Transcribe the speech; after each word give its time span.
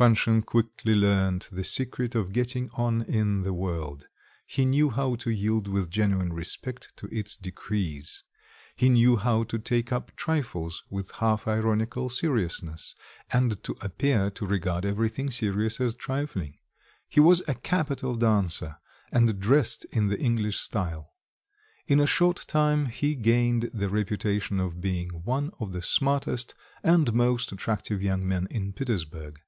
Panshin 0.00 0.42
quickly 0.46 0.94
learnt 0.94 1.48
the 1.50 1.64
secret 1.64 2.14
of 2.14 2.32
getting 2.32 2.70
on 2.74 3.02
in 3.02 3.42
the 3.42 3.52
world; 3.52 4.06
he 4.46 4.64
knew 4.64 4.90
how 4.90 5.16
to 5.16 5.28
yield 5.28 5.66
with 5.66 5.90
genuine 5.90 6.32
respect 6.32 6.96
to 6.98 7.08
its 7.12 7.34
decrees; 7.34 8.22
he 8.76 8.88
knew 8.88 9.16
how 9.16 9.42
to 9.42 9.58
take 9.58 9.90
up 9.90 10.14
trifles 10.14 10.84
with 10.88 11.10
half 11.16 11.48
ironical 11.48 12.08
seriousness, 12.08 12.94
and 13.32 13.60
to 13.64 13.74
appear 13.80 14.30
to 14.30 14.46
regard 14.46 14.84
everything 14.84 15.32
serious 15.32 15.80
as 15.80 15.96
trifling; 15.96 16.56
he 17.08 17.18
was 17.18 17.42
a 17.48 17.54
capital 17.56 18.14
dancer; 18.14 18.76
and 19.10 19.40
dressed 19.40 19.84
in 19.86 20.06
the 20.06 20.20
English 20.20 20.60
style. 20.60 21.10
In 21.88 21.98
a 21.98 22.06
short 22.06 22.44
time 22.46 22.86
he 22.86 23.16
gained 23.16 23.68
the 23.74 23.88
reputation 23.88 24.60
of 24.60 24.80
being 24.80 25.08
one 25.24 25.50
of 25.58 25.72
the 25.72 25.82
smartest 25.82 26.54
and 26.84 27.12
most 27.12 27.50
attractive 27.50 28.00
young 28.00 28.24
men 28.28 28.46
in 28.52 28.72
Petersburg. 28.72 29.40